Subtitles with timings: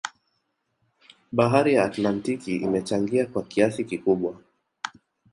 [1.31, 4.41] Bahari ya Atlantiki imechangia kwa kiasi kikubwa